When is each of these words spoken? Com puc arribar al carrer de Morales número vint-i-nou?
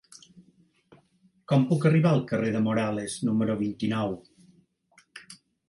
Com 1.51 1.65
puc 1.73 1.85
arribar 1.91 2.13
al 2.17 2.25
carrer 2.33 2.49
de 2.57 2.63
Morales 2.69 3.19
número 3.29 3.59
vint-i-nou? 3.63 4.19